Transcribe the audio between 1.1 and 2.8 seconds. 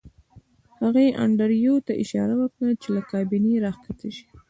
انډریو ته اشاره وکړه